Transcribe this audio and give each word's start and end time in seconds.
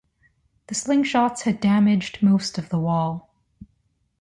The 0.65 0.73
slingshots 0.73 1.41
had 1.41 1.59
damaged 1.59 2.23
most 2.23 2.57
of 2.57 2.69
the 2.69 2.79
wall. 2.79 3.31